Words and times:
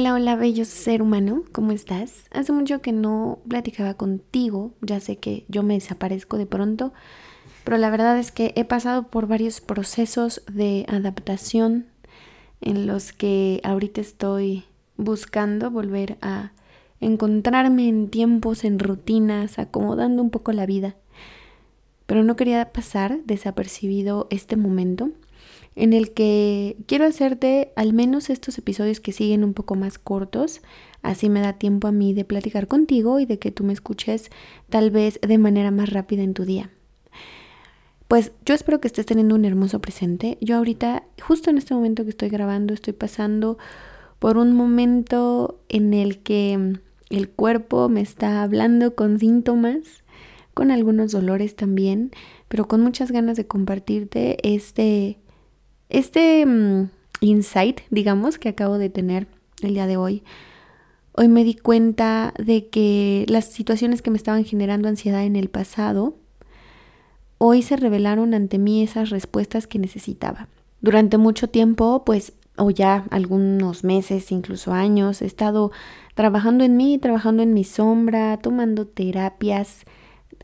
Hola, 0.00 0.14
hola, 0.14 0.34
bello 0.34 0.64
ser 0.64 1.02
humano, 1.02 1.44
¿cómo 1.52 1.72
estás? 1.72 2.24
Hace 2.30 2.52
mucho 2.52 2.80
que 2.80 2.90
no 2.90 3.40
platicaba 3.46 3.92
contigo, 3.92 4.72
ya 4.80 4.98
sé 4.98 5.18
que 5.18 5.44
yo 5.48 5.62
me 5.62 5.74
desaparezco 5.74 6.38
de 6.38 6.46
pronto, 6.46 6.94
pero 7.64 7.76
la 7.76 7.90
verdad 7.90 8.18
es 8.18 8.32
que 8.32 8.54
he 8.56 8.64
pasado 8.64 9.08
por 9.08 9.26
varios 9.26 9.60
procesos 9.60 10.40
de 10.50 10.86
adaptación 10.88 11.84
en 12.62 12.86
los 12.86 13.12
que 13.12 13.60
ahorita 13.62 14.00
estoy 14.00 14.64
buscando 14.96 15.70
volver 15.70 16.16
a 16.22 16.52
encontrarme 17.00 17.86
en 17.86 18.08
tiempos, 18.08 18.64
en 18.64 18.78
rutinas, 18.78 19.58
acomodando 19.58 20.22
un 20.22 20.30
poco 20.30 20.52
la 20.52 20.64
vida. 20.64 20.96
Pero 22.06 22.24
no 22.24 22.36
quería 22.36 22.72
pasar 22.72 23.18
desapercibido 23.26 24.28
este 24.30 24.56
momento 24.56 25.10
en 25.80 25.94
el 25.94 26.12
que 26.12 26.76
quiero 26.86 27.06
hacerte 27.06 27.72
al 27.74 27.94
menos 27.94 28.28
estos 28.28 28.58
episodios 28.58 29.00
que 29.00 29.12
siguen 29.12 29.42
un 29.42 29.54
poco 29.54 29.76
más 29.76 29.98
cortos, 29.98 30.60
así 31.00 31.30
me 31.30 31.40
da 31.40 31.54
tiempo 31.54 31.88
a 31.88 31.92
mí 31.92 32.12
de 32.12 32.26
platicar 32.26 32.66
contigo 32.66 33.18
y 33.18 33.24
de 33.24 33.38
que 33.38 33.50
tú 33.50 33.64
me 33.64 33.72
escuches 33.72 34.30
tal 34.68 34.90
vez 34.90 35.18
de 35.26 35.38
manera 35.38 35.70
más 35.70 35.88
rápida 35.88 36.22
en 36.22 36.34
tu 36.34 36.44
día. 36.44 36.68
Pues 38.08 38.32
yo 38.44 38.54
espero 38.54 38.78
que 38.78 38.88
estés 38.88 39.06
teniendo 39.06 39.34
un 39.34 39.46
hermoso 39.46 39.80
presente. 39.80 40.36
Yo 40.42 40.58
ahorita, 40.58 41.04
justo 41.22 41.48
en 41.48 41.56
este 41.56 41.72
momento 41.72 42.04
que 42.04 42.10
estoy 42.10 42.28
grabando, 42.28 42.74
estoy 42.74 42.92
pasando 42.92 43.56
por 44.18 44.36
un 44.36 44.52
momento 44.52 45.62
en 45.70 45.94
el 45.94 46.18
que 46.18 46.78
el 47.08 47.30
cuerpo 47.30 47.88
me 47.88 48.02
está 48.02 48.42
hablando 48.42 48.94
con 48.94 49.18
síntomas, 49.18 50.04
con 50.52 50.70
algunos 50.70 51.12
dolores 51.12 51.56
también, 51.56 52.10
pero 52.48 52.68
con 52.68 52.82
muchas 52.82 53.12
ganas 53.12 53.38
de 53.38 53.46
compartirte 53.46 54.36
este 54.42 55.16
este 55.90 56.46
mm, 56.46 56.88
insight, 57.20 57.80
digamos, 57.90 58.38
que 58.38 58.48
acabo 58.48 58.78
de 58.78 58.90
tener 58.90 59.26
el 59.62 59.74
día 59.74 59.86
de 59.86 59.96
hoy, 59.96 60.22
hoy 61.12 61.28
me 61.28 61.44
di 61.44 61.54
cuenta 61.54 62.32
de 62.38 62.68
que 62.68 63.26
las 63.28 63.46
situaciones 63.46 64.00
que 64.00 64.10
me 64.10 64.16
estaban 64.16 64.44
generando 64.44 64.88
ansiedad 64.88 65.24
en 65.24 65.36
el 65.36 65.50
pasado, 65.50 66.14
hoy 67.38 67.62
se 67.62 67.76
revelaron 67.76 68.34
ante 68.34 68.58
mí 68.58 68.82
esas 68.82 69.10
respuestas 69.10 69.66
que 69.66 69.78
necesitaba. 69.78 70.48
Durante 70.80 71.18
mucho 71.18 71.48
tiempo, 71.48 72.04
pues, 72.04 72.32
o 72.56 72.70
ya 72.70 73.04
algunos 73.10 73.84
meses, 73.84 74.32
incluso 74.32 74.72
años, 74.72 75.22
he 75.22 75.26
estado 75.26 75.72
trabajando 76.14 76.64
en 76.64 76.76
mí, 76.76 76.98
trabajando 76.98 77.42
en 77.42 77.54
mi 77.54 77.64
sombra, 77.64 78.36
tomando 78.38 78.86
terapias 78.86 79.84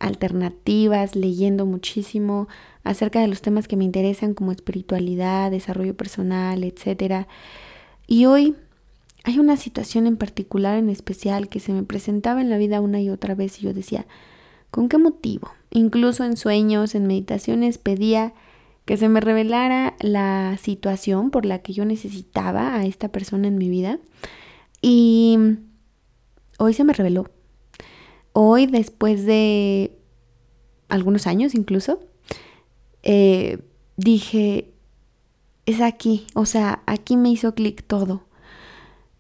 alternativas, 0.01 1.17
leyendo 1.17 1.67
muchísimo, 1.67 2.49
acerca 2.85 3.21
de 3.21 3.29
los 3.29 3.43
temas 3.43 3.69
que 3.69 3.77
me 3.77 3.85
interesan 3.85 4.35
como 4.35 4.53
espiritualidad, 4.53 5.51
desarrollo 5.51 5.97
personal, 5.97 6.65
etc. 6.65 7.27
Y 8.07 8.27
hoy 8.27 8.55
hay 9.25 9.39
una 9.39 9.57
situación 9.57 10.07
en 10.07 10.17
particular, 10.17 10.79
en 10.79 10.89
especial, 10.89 11.49
que 11.49 11.61
se 11.61 11.73
me 11.73 11.83
presentaba 11.83 12.41
en 12.41 12.51
la 12.51 12.59
vida 12.59 12.81
una 12.81 13.01
y 13.01 13.11
otra 13.11 13.35
vez 13.35 13.59
y 13.59 13.63
yo 13.63 13.75
decía, 13.75 14.07
¿con 14.71 14.89
qué 14.89 14.99
motivo? 14.99 15.51
Incluso 15.71 16.25
en 16.25 16.37
sueños, 16.37 16.95
en 16.95 17.07
meditaciones, 17.07 17.79
pedía 17.79 18.35
que 18.85 18.97
se 18.97 19.09
me 19.09 19.21
revelara 19.21 19.97
la 20.01 20.57
situación 20.63 21.31
por 21.31 21.45
la 21.45 21.59
que 21.59 21.73
yo 21.73 21.85
necesitaba 21.85 22.77
a 22.77 22.87
esta 22.87 23.09
persona 23.09 23.49
en 23.49 23.59
mi 23.59 23.69
vida. 23.69 23.99
Y 24.81 25.37
hoy 26.59 26.73
se 26.73 26.85
me 26.85 26.93
reveló. 26.93 27.29
Hoy, 28.39 28.67
después 28.67 29.25
de 29.25 29.97
algunos 30.91 31.27
años 31.27 31.55
incluso, 31.55 32.01
eh, 33.03 33.61
dije, 33.97 34.75
es 35.65 35.81
aquí, 35.81 36.27
o 36.35 36.45
sea, 36.45 36.83
aquí 36.85 37.17
me 37.17 37.31
hizo 37.31 37.55
clic 37.55 37.87
todo. 37.87 38.25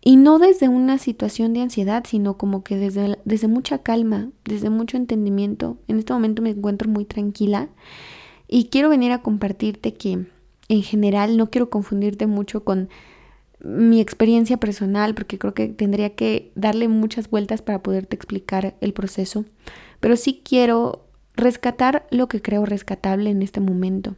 Y 0.02 0.16
no 0.16 0.38
desde 0.38 0.68
una 0.68 0.98
situación 0.98 1.54
de 1.54 1.62
ansiedad, 1.62 2.04
sino 2.06 2.36
como 2.36 2.62
que 2.62 2.76
desde, 2.76 3.18
desde 3.24 3.48
mucha 3.48 3.78
calma, 3.78 4.28
desde 4.44 4.68
mucho 4.68 4.98
entendimiento. 4.98 5.78
En 5.88 5.98
este 5.98 6.12
momento 6.12 6.42
me 6.42 6.50
encuentro 6.50 6.86
muy 6.90 7.06
tranquila 7.06 7.70
y 8.46 8.66
quiero 8.66 8.90
venir 8.90 9.12
a 9.12 9.22
compartirte 9.22 9.94
que 9.94 10.26
en 10.68 10.82
general 10.82 11.38
no 11.38 11.48
quiero 11.48 11.70
confundirte 11.70 12.26
mucho 12.26 12.64
con 12.64 12.90
mi 13.60 14.00
experiencia 14.00 14.58
personal, 14.58 15.14
porque 15.14 15.38
creo 15.38 15.54
que 15.54 15.68
tendría 15.68 16.14
que 16.14 16.52
darle 16.54 16.88
muchas 16.88 17.30
vueltas 17.30 17.62
para 17.62 17.82
poderte 17.82 18.16
explicar 18.16 18.76
el 18.80 18.92
proceso, 18.92 19.44
pero 20.00 20.16
sí 20.16 20.42
quiero 20.44 21.06
rescatar 21.34 22.06
lo 22.10 22.28
que 22.28 22.42
creo 22.42 22.66
rescatable 22.66 23.30
en 23.30 23.42
este 23.42 23.60
momento. 23.60 24.14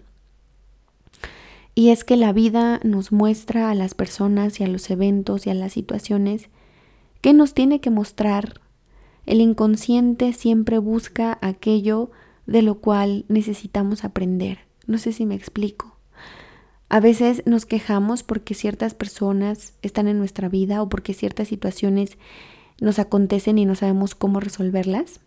Y 1.74 1.90
es 1.90 2.02
que 2.02 2.16
la 2.16 2.32
vida 2.32 2.80
nos 2.82 3.12
muestra 3.12 3.70
a 3.70 3.74
las 3.74 3.94
personas 3.94 4.58
y 4.58 4.64
a 4.64 4.68
los 4.68 4.90
eventos 4.90 5.46
y 5.46 5.50
a 5.50 5.54
las 5.54 5.72
situaciones 5.72 6.48
que 7.20 7.32
nos 7.32 7.54
tiene 7.54 7.80
que 7.80 7.90
mostrar. 7.90 8.60
El 9.26 9.40
inconsciente 9.40 10.32
siempre 10.32 10.78
busca 10.78 11.38
aquello 11.40 12.10
de 12.46 12.62
lo 12.62 12.80
cual 12.80 13.26
necesitamos 13.28 14.04
aprender. 14.04 14.60
No 14.86 14.98
sé 14.98 15.12
si 15.12 15.26
me 15.26 15.34
explico. 15.34 15.97
A 16.88 17.00
veces 17.00 17.42
nos 17.44 17.66
quejamos 17.66 18.22
porque 18.22 18.54
ciertas 18.54 18.94
personas 18.94 19.74
están 19.82 20.08
en 20.08 20.18
nuestra 20.18 20.48
vida 20.48 20.82
o 20.82 20.88
porque 20.88 21.12
ciertas 21.12 21.48
situaciones 21.48 22.16
nos 22.80 22.98
acontecen 22.98 23.58
y 23.58 23.66
no 23.66 23.74
sabemos 23.74 24.14
cómo 24.14 24.40
resolverlas. 24.40 25.20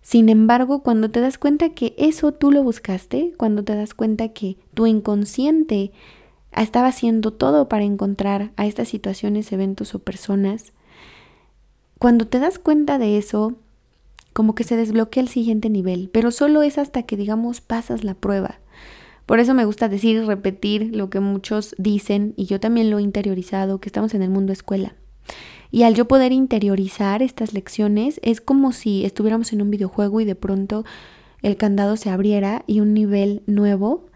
Sin 0.00 0.28
embargo, 0.28 0.82
cuando 0.82 1.10
te 1.10 1.20
das 1.20 1.36
cuenta 1.36 1.70
que 1.70 1.94
eso 1.98 2.32
tú 2.32 2.52
lo 2.52 2.62
buscaste, 2.62 3.32
cuando 3.36 3.64
te 3.64 3.74
das 3.74 3.92
cuenta 3.92 4.28
que 4.28 4.56
tu 4.72 4.86
inconsciente 4.86 5.90
estaba 6.52 6.88
haciendo 6.88 7.32
todo 7.32 7.68
para 7.68 7.84
encontrar 7.84 8.52
a 8.56 8.66
estas 8.66 8.88
situaciones, 8.88 9.50
eventos 9.52 9.94
o 9.94 9.98
personas, 9.98 10.72
cuando 11.98 12.26
te 12.26 12.38
das 12.38 12.58
cuenta 12.58 12.98
de 12.98 13.18
eso, 13.18 13.54
como 14.32 14.54
que 14.54 14.64
se 14.64 14.76
desbloquea 14.76 15.22
el 15.22 15.28
siguiente 15.28 15.70
nivel, 15.70 16.08
pero 16.12 16.30
solo 16.30 16.62
es 16.62 16.78
hasta 16.78 17.02
que, 17.02 17.16
digamos, 17.16 17.60
pasas 17.60 18.04
la 18.04 18.14
prueba. 18.14 18.60
Por 19.26 19.40
eso 19.40 19.54
me 19.54 19.64
gusta 19.64 19.88
decir 19.88 20.16
y 20.16 20.20
repetir 20.20 20.94
lo 20.94 21.10
que 21.10 21.20
muchos 21.20 21.74
dicen, 21.78 22.32
y 22.36 22.46
yo 22.46 22.60
también 22.60 22.90
lo 22.90 22.98
he 22.98 23.02
interiorizado, 23.02 23.80
que 23.80 23.88
estamos 23.88 24.14
en 24.14 24.22
el 24.22 24.30
mundo 24.30 24.52
escuela. 24.52 24.94
Y 25.70 25.82
al 25.82 25.94
yo 25.94 26.06
poder 26.06 26.32
interiorizar 26.32 27.22
estas 27.22 27.52
lecciones, 27.52 28.20
es 28.22 28.40
como 28.40 28.72
si 28.72 29.04
estuviéramos 29.04 29.52
en 29.52 29.62
un 29.62 29.70
videojuego 29.70 30.20
y 30.20 30.24
de 30.24 30.36
pronto 30.36 30.84
el 31.42 31.56
candado 31.56 31.96
se 31.96 32.10
abriera 32.10 32.62
y 32.66 32.80
un 32.80 32.94
nivel 32.94 33.42
nuevo 33.46 34.06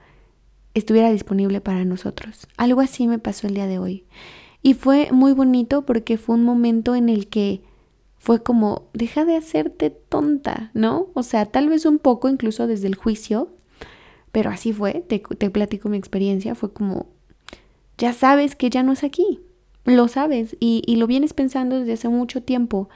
estuviera 0.74 1.10
disponible 1.10 1.60
para 1.60 1.84
nosotros. 1.84 2.46
Algo 2.56 2.80
así 2.80 3.08
me 3.08 3.18
pasó 3.18 3.46
el 3.46 3.54
día 3.54 3.66
de 3.66 3.78
hoy. 3.78 4.04
Y 4.62 4.74
fue 4.74 5.08
muy 5.12 5.32
bonito 5.32 5.84
porque 5.86 6.18
fue 6.18 6.36
un 6.36 6.44
momento 6.44 6.94
en 6.94 7.08
el 7.08 7.28
que 7.28 7.62
fue 8.18 8.42
como, 8.42 8.88
deja 8.92 9.24
de 9.24 9.36
hacerte 9.36 9.90
tonta, 9.90 10.70
¿no? 10.74 11.08
O 11.14 11.22
sea, 11.22 11.46
tal 11.46 11.68
vez 11.68 11.86
un 11.86 11.98
poco 11.98 12.28
incluso 12.28 12.66
desde 12.66 12.86
el 12.86 12.94
juicio, 12.94 13.48
pero 14.32 14.50
así 14.50 14.72
fue, 14.72 15.04
te, 15.08 15.18
te 15.20 15.50
platico 15.50 15.88
mi 15.88 15.96
experiencia, 15.96 16.54
fue 16.54 16.72
como, 16.72 17.06
ya 17.98 18.12
sabes 18.12 18.56
que 18.56 18.70
ya 18.70 18.82
no 18.82 18.92
es 18.92 19.04
aquí, 19.04 19.40
lo 19.84 20.08
sabes 20.08 20.56
y, 20.60 20.82
y, 20.86 20.96
lo 20.96 21.06
vienes 21.06 21.32
pensando 21.32 21.78
desde 21.78 21.94
hace 21.94 22.08
mucho 22.08 22.42
tiempo 22.42 22.88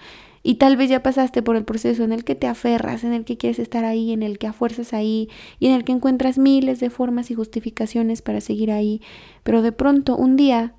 y 0.42 0.56
tal 0.56 0.76
vez 0.76 0.90
ya 0.90 1.02
pasaste 1.02 1.42
por 1.42 1.56
el 1.56 1.64
proceso 1.64 2.04
en 2.04 2.12
el 2.12 2.24
que 2.24 2.34
te 2.34 2.46
aferras, 2.46 3.02
en 3.02 3.14
el 3.14 3.24
que 3.24 3.38
quieres 3.38 3.58
estar 3.58 3.84
ahí, 3.84 4.12
en 4.12 4.22
el 4.22 4.38
que 4.38 4.46
afuerzas 4.46 4.92
ahí 4.92 5.30
y 5.58 5.68
en 5.68 5.72
el 5.72 5.84
que 5.84 5.92
encuentras 5.92 6.36
miles 6.36 6.80
de 6.80 6.90
formas 6.90 7.30
y 7.30 7.34
justificaciones 7.34 8.20
para 8.20 8.42
seguir 8.42 8.70
ahí, 8.70 9.00
pero 9.42 9.62
de 9.62 9.72
pronto 9.72 10.16
un 10.16 10.36
día 10.36 10.74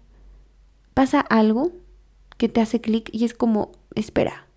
pasa 0.94 1.20
algo 1.20 1.72
que 2.38 2.50
te 2.50 2.62
hace 2.62 2.80
clic 2.80 3.10
y 3.12 3.26
es 3.26 3.34
como, 3.34 3.72
espera, 3.96 4.48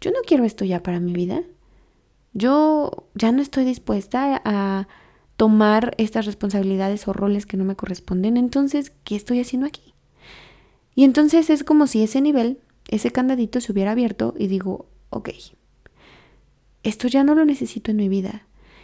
yo 0.00 0.10
no 0.10 0.18
quiero 0.26 0.44
esto 0.44 0.64
ya 0.64 0.82
para 0.82 1.00
mi 1.00 1.12
vida. 1.12 1.42
Yo 2.32 3.06
ya 3.14 3.32
no 3.32 3.42
estoy 3.42 3.64
dispuesta 3.64 4.40
a 4.44 4.88
tomar 5.40 5.94
estas 5.96 6.26
responsabilidades 6.26 7.08
o 7.08 7.14
roles 7.14 7.46
que 7.46 7.56
no 7.56 7.64
me 7.64 7.74
corresponden. 7.74 8.36
Entonces, 8.36 8.92
¿qué 9.04 9.16
estoy 9.16 9.40
haciendo 9.40 9.66
aquí? 9.66 9.94
Y 10.94 11.04
entonces 11.04 11.48
es 11.48 11.64
como 11.64 11.86
si 11.86 12.02
ese 12.02 12.20
nivel, 12.20 12.58
ese 12.88 13.10
candadito 13.10 13.58
se 13.62 13.72
hubiera 13.72 13.92
abierto 13.92 14.34
y 14.38 14.48
digo, 14.48 14.84
ok, 15.08 15.30
esto 16.82 17.08
ya 17.08 17.24
no 17.24 17.34
lo 17.34 17.46
necesito 17.46 17.90
en 17.90 17.96
mi 17.96 18.10
vida. 18.10 18.42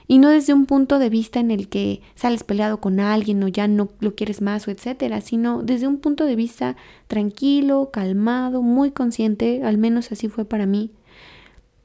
Y 0.08 0.16
no 0.16 0.30
desde 0.30 0.54
un 0.54 0.64
punto 0.64 0.98
de 0.98 1.10
vista 1.10 1.40
en 1.40 1.50
el 1.50 1.68
que 1.68 2.00
sales 2.14 2.42
peleado 2.42 2.80
con 2.80 3.00
alguien 3.00 3.42
o 3.42 3.48
ya 3.48 3.68
no 3.68 3.90
lo 4.00 4.14
quieres 4.14 4.40
más 4.40 4.66
o 4.66 4.70
etcétera, 4.70 5.20
sino 5.20 5.62
desde 5.62 5.86
un 5.86 5.98
punto 5.98 6.24
de 6.24 6.36
vista 6.36 6.78
tranquilo, 7.06 7.90
calmado, 7.92 8.62
muy 8.62 8.92
consciente, 8.92 9.62
al 9.62 9.76
menos 9.76 10.10
así 10.10 10.28
fue 10.28 10.46
para 10.46 10.64
mí, 10.64 10.90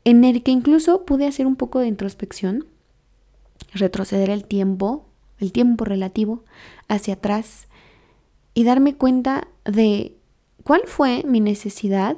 en 0.05 0.23
el 0.23 0.43
que 0.43 0.51
incluso 0.51 1.03
pude 1.03 1.27
hacer 1.27 1.45
un 1.45 1.57
poco 1.57 1.79
de 1.79 1.87
introspección, 1.87 2.67
retroceder 3.71 4.29
el 4.29 4.45
tiempo, 4.45 5.05
el 5.39 5.51
tiempo 5.51 5.85
relativo, 5.85 6.43
hacia 6.87 7.15
atrás 7.15 7.67
y 8.53 8.63
darme 8.63 8.95
cuenta 8.95 9.47
de 9.65 10.15
¿Cuál 10.63 10.81
fue 10.85 11.23
mi 11.25 11.39
necesidad 11.39 12.17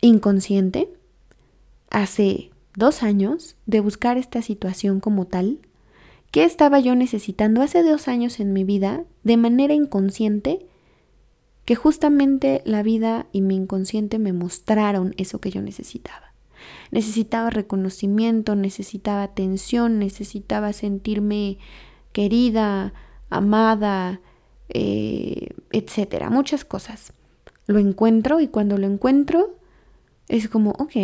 inconsciente 0.00 0.88
hace 1.90 2.50
dos 2.74 3.02
años 3.02 3.56
de 3.66 3.80
buscar 3.80 4.16
esta 4.16 4.40
situación 4.40 5.00
como 5.00 5.26
tal? 5.26 5.58
¿Qué 6.30 6.44
estaba 6.44 6.80
yo 6.80 6.94
necesitando 6.94 7.62
hace 7.62 7.82
dos 7.82 8.08
años 8.08 8.40
en 8.40 8.52
mi 8.52 8.64
vida 8.64 9.04
de 9.24 9.36
manera 9.36 9.74
inconsciente 9.74 10.66
que 11.64 11.74
justamente 11.74 12.62
la 12.64 12.82
vida 12.82 13.26
y 13.30 13.42
mi 13.42 13.56
inconsciente 13.56 14.18
me 14.18 14.32
mostraron 14.32 15.14
eso 15.18 15.38
que 15.38 15.50
yo 15.50 15.60
necesitaba. 15.60 16.27
Necesitaba 16.90 17.50
reconocimiento, 17.50 18.56
necesitaba 18.56 19.22
atención, 19.22 19.98
necesitaba 19.98 20.72
sentirme 20.72 21.58
querida, 22.12 22.92
amada, 23.30 24.20
eh, 24.68 25.48
etcétera, 25.72 26.30
muchas 26.30 26.64
cosas. 26.64 27.12
Lo 27.66 27.78
encuentro 27.78 28.40
y 28.40 28.48
cuando 28.48 28.78
lo 28.78 28.86
encuentro 28.86 29.56
es 30.28 30.48
como, 30.48 30.70
ok, 30.72 30.96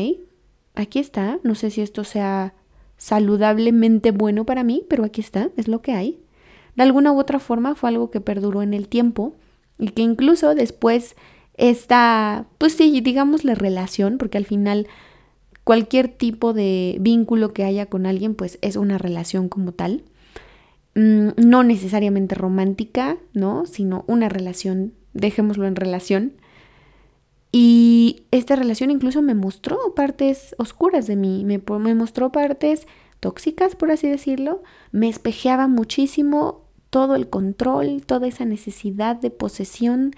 aquí 0.75 0.99
está, 0.99 1.39
no 1.43 1.55
sé 1.55 1.71
si 1.71 1.81
esto 1.81 2.05
sea 2.05 2.55
saludablemente 2.97 4.11
bueno 4.11 4.45
para 4.45 4.65
mí, 4.65 4.85
pero 4.89 5.05
aquí 5.05 5.21
está, 5.21 5.51
es 5.57 5.69
lo 5.69 5.83
que 5.83 5.93
hay. 5.93 6.21
De 6.77 6.83
alguna 6.83 7.13
u 7.13 7.19
otra 7.19 7.39
forma 7.39 7.75
fue 7.75 7.91
algo 7.91 8.11
que 8.11 8.21
perduró 8.21 8.63
en 8.63 8.75
el 8.75 8.89
tiempo 8.89 9.35
y 9.79 9.89
que 9.89 10.03
incluso 10.03 10.55
después 10.55 11.17
esta, 11.57 12.47
pues 12.59 12.75
sí, 12.75 13.01
digamos 13.01 13.45
la 13.45 13.55
relación, 13.55 14.19
porque 14.19 14.39
al 14.39 14.45
final 14.45 14.89
cualquier 15.65 16.09
tipo 16.09 16.53
de 16.53 16.97
vínculo 17.01 17.53
que 17.53 17.65
haya 17.65 17.87
con 17.87 18.07
alguien, 18.07 18.35
pues 18.35 18.59
es 18.63 18.77
una 18.77 18.99
relación 18.99 19.49
como 19.49 19.73
tal. 19.73 20.05
Mm, 20.95 21.31
no 21.37 21.65
necesariamente 21.65 22.35
romántica, 22.35 23.17
¿no? 23.33 23.67
Sino 23.67 24.05
una 24.07 24.29
relación, 24.29 24.95
dejémoslo 25.13 25.67
en 25.67 25.77
relación. 25.77 26.35
Y 27.51 28.25
esta 28.31 28.57
relación 28.57 28.91
incluso 28.91 29.23
me 29.23 29.35
mostró 29.35 29.95
partes 29.95 30.55
oscuras 30.59 31.07
de 31.07 31.17
mí, 31.17 31.45
me, 31.45 31.63
me 31.79 31.95
mostró 31.95 32.31
partes 32.33 32.87
tóxicas, 33.21 33.77
por 33.77 33.91
así 33.91 34.09
decirlo, 34.09 34.63
me 34.91 35.09
espejeaba 35.09 35.69
muchísimo 35.69 36.65
todo 36.91 37.15
el 37.15 37.29
control, 37.29 38.03
toda 38.05 38.27
esa 38.27 38.45
necesidad 38.45 39.17
de 39.17 39.31
posesión, 39.31 40.15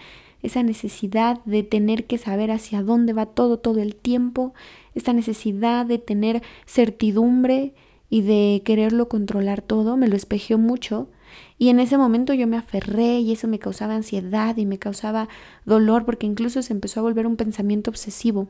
esa 0.47 0.63
necesidad 0.63 1.45
de 1.45 1.63
tener 1.63 2.07
que 2.07 2.19
saber 2.19 2.51
hacia 2.51 2.83
dónde 2.83 3.13
va 3.13 3.27
todo 3.27 3.59
todo 3.59 3.81
el 3.81 3.95
tiempo, 3.95 4.55
esta 4.95 5.13
necesidad 5.13 5.87
de 5.87 5.99
tener 5.99 6.43
certidumbre 6.67 7.75
y 8.09 8.23
de 8.23 8.63
quererlo 8.65 9.09
controlar 9.09 9.63
todo, 9.63 9.97
me 9.97 10.09
lo 10.09 10.17
espejeó 10.17 10.59
mucho 10.59 11.09
y 11.59 11.69
en 11.69 11.81
ese 11.81 11.99
momento 11.99 12.35
yo 12.35 12.47
me 12.47 12.57
aferré 12.57 13.21
y 13.21 13.33
eso 13.33 13.49
me 13.49 13.59
causaba 13.59 13.95
ansiedad 13.95 14.57
y 14.57 14.67
me 14.67 14.79
causaba 14.79 15.29
dolor 15.65 16.05
porque 16.05 16.27
incluso 16.27 16.63
se 16.63 16.73
empezó 16.73 17.01
a 17.01 17.03
volver 17.03 17.27
un 17.27 17.37
pensamiento 17.37 17.91
obsesivo. 17.91 18.49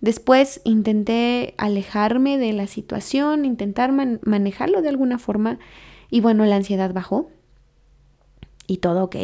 Después 0.00 0.60
intenté 0.64 1.54
alejarme 1.58 2.36
de 2.36 2.52
la 2.52 2.66
situación, 2.66 3.44
intentar 3.44 3.92
manejarlo 3.92 4.82
de 4.82 4.88
alguna 4.88 5.18
forma 5.18 5.58
y 6.10 6.20
bueno, 6.20 6.44
la 6.44 6.56
ansiedad 6.56 6.92
bajó 6.92 7.30
y 8.66 8.78
todo 8.78 9.04
ok. 9.04 9.16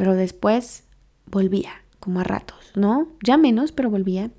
Pero 0.00 0.14
después 0.14 0.84
volvía, 1.26 1.72
como 1.98 2.20
a 2.20 2.24
ratos, 2.24 2.72
¿no? 2.74 3.08
Ya 3.22 3.36
menos, 3.36 3.70
pero 3.70 3.90
volvía. 3.90 4.30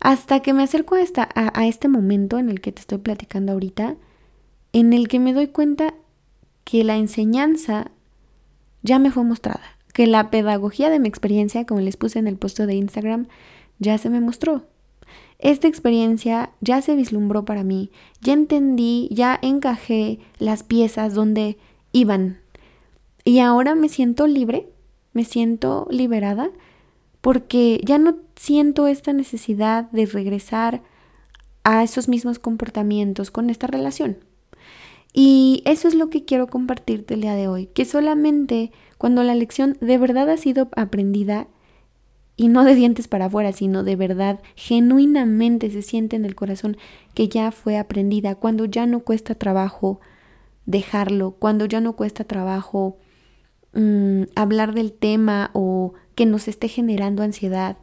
Hasta 0.00 0.40
que 0.40 0.52
me 0.52 0.64
acerco 0.64 0.96
a, 0.96 1.00
esta, 1.00 1.30
a, 1.34 1.66
este 1.66 1.88
momento 1.88 2.36
en 2.38 2.50
el 2.50 2.60
que 2.60 2.72
te 2.72 2.80
estoy 2.80 2.98
platicando 2.98 3.52
ahorita, 3.52 3.96
en 4.74 4.92
el 4.92 5.08
que 5.08 5.18
me 5.18 5.32
doy 5.32 5.46
cuenta 5.46 5.94
que 6.64 6.84
la 6.84 6.98
enseñanza 6.98 7.90
ya 8.82 8.98
me 8.98 9.10
fue 9.10 9.24
mostrada, 9.24 9.62
que 9.94 10.06
la 10.06 10.30
pedagogía 10.30 10.90
de 10.90 10.98
mi 10.98 11.08
experiencia, 11.08 11.64
como 11.64 11.80
les 11.80 11.96
puse 11.96 12.18
en 12.18 12.26
el 12.26 12.36
post 12.36 12.60
de 12.60 12.74
Instagram, 12.74 13.28
ya 13.78 13.96
se 13.96 14.10
me 14.10 14.20
mostró. 14.20 14.66
Esta 15.38 15.68
experiencia 15.68 16.50
ya 16.60 16.82
se 16.82 16.96
vislumbró 16.96 17.46
para 17.46 17.64
mí, 17.64 17.92
ya 18.20 18.34
entendí, 18.34 19.08
ya 19.10 19.38
encajé 19.40 20.18
las 20.38 20.64
piezas 20.64 21.14
donde 21.14 21.56
iban. 21.92 22.40
Y 23.26 23.40
ahora 23.40 23.74
me 23.74 23.88
siento 23.88 24.28
libre, 24.28 24.68
me 25.12 25.24
siento 25.24 25.88
liberada, 25.90 26.52
porque 27.20 27.80
ya 27.84 27.98
no 27.98 28.18
siento 28.36 28.86
esta 28.86 29.12
necesidad 29.12 29.90
de 29.90 30.06
regresar 30.06 30.84
a 31.64 31.82
esos 31.82 32.08
mismos 32.08 32.38
comportamientos 32.38 33.32
con 33.32 33.50
esta 33.50 33.66
relación. 33.66 34.18
Y 35.12 35.64
eso 35.64 35.88
es 35.88 35.96
lo 35.96 36.08
que 36.08 36.24
quiero 36.24 36.46
compartirte 36.46 37.14
el 37.14 37.22
día 37.22 37.34
de 37.34 37.48
hoy, 37.48 37.66
que 37.66 37.84
solamente 37.84 38.70
cuando 38.96 39.24
la 39.24 39.34
lección 39.34 39.76
de 39.80 39.98
verdad 39.98 40.30
ha 40.30 40.36
sido 40.36 40.68
aprendida, 40.76 41.48
y 42.36 42.46
no 42.46 42.62
de 42.62 42.76
dientes 42.76 43.08
para 43.08 43.24
afuera, 43.24 43.50
sino 43.50 43.82
de 43.82 43.96
verdad, 43.96 44.38
genuinamente 44.54 45.68
se 45.72 45.82
siente 45.82 46.14
en 46.14 46.26
el 46.26 46.36
corazón 46.36 46.76
que 47.12 47.26
ya 47.26 47.50
fue 47.50 47.76
aprendida, 47.76 48.36
cuando 48.36 48.66
ya 48.66 48.86
no 48.86 49.00
cuesta 49.00 49.34
trabajo 49.34 49.98
dejarlo, 50.64 51.32
cuando 51.32 51.66
ya 51.66 51.80
no 51.80 51.94
cuesta 51.94 52.22
trabajo 52.22 52.98
mm, 53.76 54.22
hablar 54.34 54.74
del 54.74 54.92
tema 54.92 55.50
o 55.52 55.94
que 56.16 56.26
nos 56.26 56.48
esté 56.48 56.68
generando 56.68 57.22
ansiedad, 57.22 57.76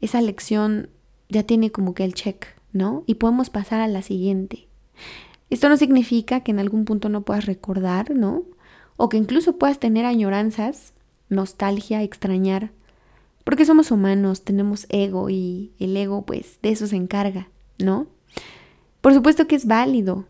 esa 0.00 0.22
lección 0.22 0.88
ya 1.28 1.42
tiene 1.42 1.70
como 1.70 1.94
que 1.94 2.04
el 2.04 2.14
check, 2.14 2.46
¿no? 2.72 3.04
Y 3.06 3.16
podemos 3.16 3.50
pasar 3.50 3.80
a 3.80 3.88
la 3.88 4.02
siguiente. 4.02 4.68
Esto 5.50 5.68
no 5.68 5.76
significa 5.76 6.40
que 6.40 6.52
en 6.52 6.60
algún 6.60 6.86
punto 6.86 7.08
no 7.10 7.22
puedas 7.22 7.44
recordar, 7.44 8.14
¿no? 8.14 8.44
O 8.96 9.08
que 9.08 9.18
incluso 9.18 9.58
puedas 9.58 9.78
tener 9.78 10.06
añoranzas, 10.06 10.94
nostalgia, 11.28 12.02
extrañar 12.02 12.70
porque 13.44 13.64
somos 13.64 13.90
humanos, 13.90 14.42
tenemos 14.42 14.86
ego 14.88 15.28
y 15.30 15.72
el 15.78 15.96
ego 15.96 16.24
pues 16.24 16.58
de 16.62 16.70
eso 16.70 16.86
se 16.86 16.96
encarga, 16.96 17.48
¿no? 17.78 18.06
Por 19.00 19.14
supuesto 19.14 19.46
que 19.46 19.56
es 19.56 19.66
válido, 19.66 20.26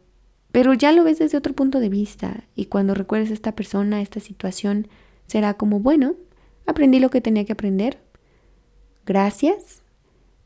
pero 0.52 0.74
ya 0.74 0.92
lo 0.92 1.02
ves 1.02 1.18
desde 1.18 1.38
otro 1.38 1.54
punto 1.54 1.80
de 1.80 1.88
vista 1.88 2.44
y 2.54 2.66
cuando 2.66 2.94
recuerdes 2.94 3.30
a 3.30 3.34
esta 3.34 3.56
persona, 3.56 4.02
esta 4.02 4.20
situación, 4.20 4.86
será 5.26 5.54
como, 5.54 5.80
bueno, 5.80 6.14
aprendí 6.66 7.00
lo 7.00 7.10
que 7.10 7.22
tenía 7.22 7.46
que 7.46 7.54
aprender. 7.54 7.98
Gracias 9.06 9.82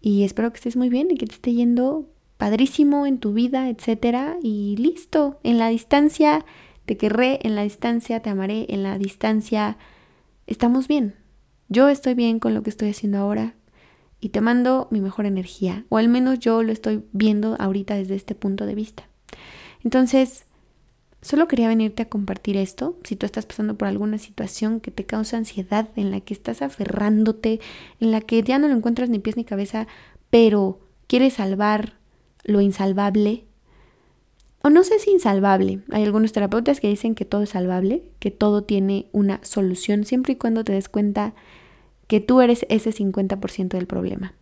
y 0.00 0.22
espero 0.22 0.50
que 0.52 0.56
estés 0.56 0.76
muy 0.76 0.88
bien 0.88 1.08
y 1.10 1.16
que 1.16 1.26
te 1.26 1.34
esté 1.34 1.52
yendo 1.52 2.08
padrísimo 2.36 3.04
en 3.06 3.18
tu 3.18 3.32
vida, 3.32 3.68
etcétera, 3.68 4.36
y 4.42 4.76
listo, 4.76 5.40
en 5.42 5.58
la 5.58 5.68
distancia 5.68 6.44
te 6.84 6.96
querré, 6.96 7.40
en 7.42 7.56
la 7.56 7.62
distancia 7.62 8.20
te 8.20 8.30
amaré, 8.30 8.66
en 8.68 8.84
la 8.84 8.98
distancia 8.98 9.76
estamos 10.46 10.86
bien. 10.86 11.16
Yo 11.68 11.88
estoy 11.88 12.14
bien 12.14 12.38
con 12.38 12.54
lo 12.54 12.62
que 12.62 12.70
estoy 12.70 12.90
haciendo 12.90 13.18
ahora 13.18 13.56
y 14.20 14.28
te 14.28 14.40
mando 14.40 14.86
mi 14.92 15.00
mejor 15.00 15.26
energía, 15.26 15.84
o 15.88 15.98
al 15.98 16.08
menos 16.08 16.38
yo 16.38 16.62
lo 16.62 16.70
estoy 16.70 17.02
viendo 17.12 17.56
ahorita 17.58 17.96
desde 17.96 18.14
este 18.14 18.36
punto 18.36 18.66
de 18.66 18.76
vista. 18.76 19.08
Entonces, 19.86 20.46
solo 21.22 21.46
quería 21.46 21.68
venirte 21.68 22.02
a 22.02 22.08
compartir 22.08 22.56
esto, 22.56 22.98
si 23.04 23.14
tú 23.14 23.24
estás 23.24 23.46
pasando 23.46 23.78
por 23.78 23.86
alguna 23.86 24.18
situación 24.18 24.80
que 24.80 24.90
te 24.90 25.06
causa 25.06 25.36
ansiedad, 25.36 25.90
en 25.94 26.10
la 26.10 26.20
que 26.20 26.34
estás 26.34 26.60
aferrándote, 26.60 27.60
en 28.00 28.10
la 28.10 28.20
que 28.20 28.42
ya 28.42 28.58
no 28.58 28.66
lo 28.66 28.74
encuentras 28.74 29.10
ni 29.10 29.20
pies 29.20 29.36
ni 29.36 29.44
cabeza, 29.44 29.86
pero 30.28 30.80
quieres 31.06 31.34
salvar 31.34 31.92
lo 32.42 32.60
insalvable, 32.60 33.44
o 34.60 34.70
no 34.70 34.82
sé 34.82 34.98
si 34.98 35.12
insalvable. 35.12 35.78
Hay 35.92 36.02
algunos 36.02 36.32
terapeutas 36.32 36.80
que 36.80 36.88
dicen 36.88 37.14
que 37.14 37.24
todo 37.24 37.44
es 37.44 37.50
salvable, 37.50 38.02
que 38.18 38.32
todo 38.32 38.64
tiene 38.64 39.06
una 39.12 39.38
solución, 39.44 40.04
siempre 40.04 40.32
y 40.32 40.36
cuando 40.36 40.64
te 40.64 40.72
des 40.72 40.88
cuenta 40.88 41.32
que 42.08 42.18
tú 42.18 42.40
eres 42.40 42.66
ese 42.70 42.90
50% 42.90 43.68
del 43.68 43.86
problema, 43.86 44.34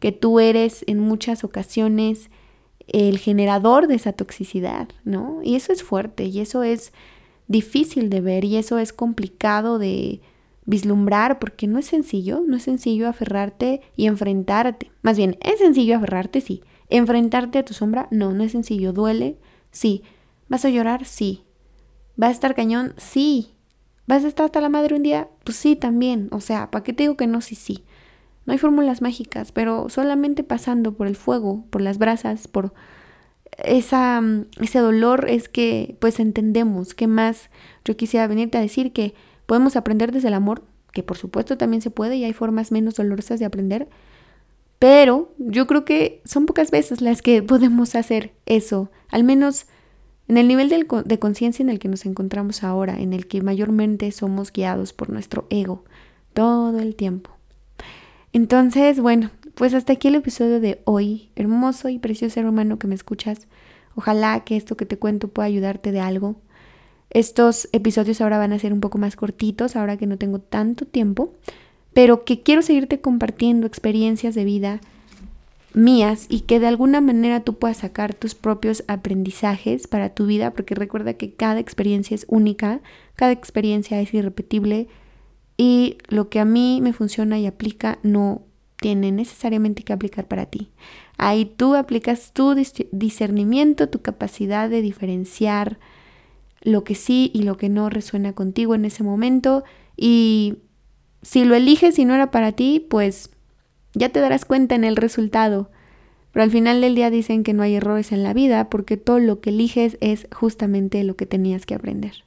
que 0.00 0.12
tú 0.12 0.40
eres 0.40 0.84
en 0.86 1.00
muchas 1.00 1.44
ocasiones 1.44 2.30
el 2.88 3.18
generador 3.18 3.88
de 3.88 3.96
esa 3.96 4.12
toxicidad, 4.12 4.88
¿no? 5.04 5.40
Y 5.42 5.56
eso 5.56 5.72
es 5.72 5.82
fuerte 5.82 6.24
y 6.26 6.40
eso 6.40 6.62
es 6.62 6.92
difícil 7.48 8.10
de 8.10 8.20
ver 8.20 8.44
y 8.44 8.56
eso 8.56 8.78
es 8.78 8.92
complicado 8.92 9.78
de 9.78 10.20
vislumbrar 10.64 11.38
porque 11.38 11.66
no 11.66 11.78
es 11.78 11.86
sencillo, 11.86 12.42
no 12.46 12.56
es 12.56 12.64
sencillo 12.64 13.08
aferrarte 13.08 13.82
y 13.96 14.06
enfrentarte. 14.06 14.90
Más 15.02 15.16
bien, 15.16 15.36
es 15.40 15.58
sencillo 15.58 15.96
aferrarte, 15.96 16.40
sí. 16.40 16.62
Enfrentarte 16.88 17.58
a 17.58 17.64
tu 17.64 17.74
sombra, 17.74 18.08
no, 18.10 18.32
no 18.32 18.44
es 18.44 18.52
sencillo, 18.52 18.92
duele, 18.92 19.38
Sí. 19.76 20.02
¿Vas 20.48 20.64
a 20.64 20.70
llorar? 20.70 21.04
Sí. 21.04 21.42
¿Vas 22.16 22.30
a 22.30 22.32
estar 22.32 22.54
cañón? 22.54 22.94
Sí. 22.96 23.52
¿Vas 24.06 24.24
a 24.24 24.28
estar 24.28 24.46
hasta 24.46 24.62
la 24.62 24.70
madre 24.70 24.96
un 24.96 25.02
día? 25.02 25.28
Pues 25.44 25.58
sí, 25.58 25.76
también. 25.76 26.28
O 26.32 26.40
sea, 26.40 26.70
¿para 26.70 26.82
qué 26.82 26.94
te 26.94 27.02
digo 27.02 27.18
que 27.18 27.26
no? 27.26 27.42
Sí, 27.42 27.56
sí. 27.56 27.84
No 28.46 28.52
hay 28.52 28.58
fórmulas 28.58 29.02
mágicas, 29.02 29.52
pero 29.52 29.88
solamente 29.88 30.44
pasando 30.44 30.94
por 30.94 31.06
el 31.06 31.16
fuego, 31.16 31.66
por 31.70 31.82
las 31.82 31.98
brasas, 31.98 32.48
por 32.48 32.72
esa, 33.58 34.20
mm, 34.20 34.46
ese 34.60 34.78
dolor 34.78 35.28
es 35.28 35.48
que 35.48 35.96
pues 36.00 36.20
entendemos 36.20 36.94
qué 36.94 37.06
más 37.06 37.50
yo 37.84 37.96
quisiera 37.96 38.26
venirte 38.26 38.58
a 38.58 38.60
decir 38.60 38.92
que 38.92 39.14
podemos 39.46 39.76
aprender 39.76 40.12
desde 40.12 40.28
el 40.28 40.34
amor, 40.34 40.62
que 40.92 41.02
por 41.02 41.16
supuesto 41.16 41.58
también 41.58 41.82
se 41.82 41.90
puede 41.90 42.16
y 42.16 42.24
hay 42.24 42.32
formas 42.32 42.72
menos 42.72 42.94
dolorosas 42.94 43.38
de 43.38 43.46
aprender, 43.46 43.88
pero 44.78 45.32
yo 45.38 45.66
creo 45.66 45.84
que 45.84 46.20
son 46.24 46.46
pocas 46.46 46.70
veces 46.70 47.00
las 47.00 47.22
que 47.22 47.42
podemos 47.42 47.94
hacer 47.94 48.32
eso, 48.46 48.90
al 49.10 49.24
menos 49.24 49.66
en 50.28 50.38
el 50.38 50.48
nivel 50.48 50.68
de 50.68 51.18
conciencia 51.18 51.62
en 51.62 51.70
el 51.70 51.78
que 51.78 51.88
nos 51.88 52.04
encontramos 52.04 52.64
ahora, 52.64 52.98
en 52.98 53.12
el 53.12 53.26
que 53.26 53.42
mayormente 53.42 54.10
somos 54.10 54.52
guiados 54.52 54.92
por 54.92 55.10
nuestro 55.10 55.46
ego 55.50 55.84
todo 56.34 56.78
el 56.80 56.96
tiempo. 56.96 57.35
Entonces, 58.36 59.00
bueno, 59.00 59.30
pues 59.54 59.72
hasta 59.72 59.94
aquí 59.94 60.08
el 60.08 60.14
episodio 60.16 60.60
de 60.60 60.82
hoy. 60.84 61.30
Hermoso 61.36 61.88
y 61.88 61.98
precioso 61.98 62.34
ser 62.34 62.44
humano 62.44 62.78
que 62.78 62.86
me 62.86 62.94
escuchas. 62.94 63.46
Ojalá 63.94 64.44
que 64.44 64.58
esto 64.58 64.76
que 64.76 64.84
te 64.84 64.98
cuento 64.98 65.28
pueda 65.28 65.46
ayudarte 65.46 65.90
de 65.90 66.00
algo. 66.00 66.36
Estos 67.08 67.66
episodios 67.72 68.20
ahora 68.20 68.36
van 68.36 68.52
a 68.52 68.58
ser 68.58 68.74
un 68.74 68.80
poco 68.80 68.98
más 68.98 69.16
cortitos, 69.16 69.74
ahora 69.74 69.96
que 69.96 70.06
no 70.06 70.18
tengo 70.18 70.38
tanto 70.38 70.84
tiempo, 70.84 71.32
pero 71.94 72.24
que 72.24 72.42
quiero 72.42 72.60
seguirte 72.60 73.00
compartiendo 73.00 73.66
experiencias 73.66 74.34
de 74.34 74.44
vida 74.44 74.80
mías 75.72 76.26
y 76.28 76.40
que 76.40 76.60
de 76.60 76.66
alguna 76.66 77.00
manera 77.00 77.40
tú 77.40 77.54
puedas 77.54 77.78
sacar 77.78 78.12
tus 78.12 78.34
propios 78.34 78.84
aprendizajes 78.86 79.86
para 79.86 80.10
tu 80.10 80.26
vida, 80.26 80.50
porque 80.50 80.74
recuerda 80.74 81.14
que 81.14 81.32
cada 81.32 81.58
experiencia 81.58 82.14
es 82.14 82.26
única, 82.28 82.80
cada 83.14 83.32
experiencia 83.32 83.98
es 83.98 84.12
irrepetible 84.12 84.88
y 85.56 85.98
lo 86.08 86.28
que 86.28 86.40
a 86.40 86.44
mí 86.44 86.80
me 86.82 86.92
funciona 86.92 87.38
y 87.38 87.46
aplica 87.46 87.98
no 88.02 88.42
tiene 88.76 89.10
necesariamente 89.10 89.82
que 89.82 89.92
aplicar 89.92 90.28
para 90.28 90.46
ti. 90.46 90.70
Ahí 91.18 91.46
tú 91.46 91.74
aplicas 91.74 92.32
tu 92.32 92.54
discernimiento, 92.92 93.88
tu 93.88 94.02
capacidad 94.02 94.68
de 94.68 94.82
diferenciar 94.82 95.78
lo 96.62 96.84
que 96.84 96.94
sí 96.94 97.30
y 97.32 97.42
lo 97.42 97.56
que 97.56 97.68
no 97.68 97.88
resuena 97.88 98.32
contigo 98.34 98.74
en 98.74 98.84
ese 98.84 99.02
momento 99.02 99.64
y 99.96 100.56
si 101.22 101.44
lo 101.44 101.54
eliges 101.54 101.98
y 101.98 102.04
no 102.04 102.14
era 102.14 102.30
para 102.30 102.52
ti, 102.52 102.86
pues 102.88 103.30
ya 103.94 104.10
te 104.10 104.20
darás 104.20 104.44
cuenta 104.44 104.74
en 104.74 104.84
el 104.84 104.96
resultado. 104.96 105.70
Pero 106.32 106.44
al 106.44 106.50
final 106.50 106.80
del 106.80 106.94
día 106.94 107.10
dicen 107.10 107.42
que 107.42 107.54
no 107.54 107.62
hay 107.62 107.76
errores 107.76 108.12
en 108.12 108.22
la 108.22 108.34
vida 108.34 108.68
porque 108.68 108.96
todo 108.96 109.18
lo 109.18 109.40
que 109.40 109.50
eliges 109.50 109.96
es 110.00 110.28
justamente 110.32 111.02
lo 111.02 111.16
que 111.16 111.26
tenías 111.26 111.64
que 111.66 111.74
aprender. 111.74 112.24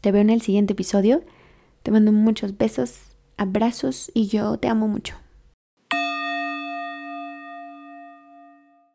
Te 0.00 0.12
veo 0.12 0.20
en 0.20 0.30
el 0.30 0.42
siguiente 0.42 0.74
episodio. 0.74 1.22
Te 1.88 1.92
mando 1.92 2.12
muchos 2.12 2.58
besos, 2.58 3.16
abrazos 3.38 4.10
y 4.12 4.26
yo 4.26 4.58
te 4.58 4.68
amo 4.68 4.88
mucho. 4.88 5.14